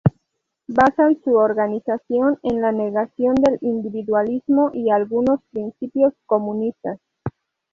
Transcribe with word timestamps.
Basan 0.67 1.21
su 1.23 1.35
organización 1.35 2.39
en 2.41 2.59
la 2.59 2.71
negación 2.71 3.35
del 3.35 3.59
individualismo 3.61 4.71
y 4.73 4.89
algunos 4.89 5.41
principios 5.51 6.15
comunistas. 6.25 6.97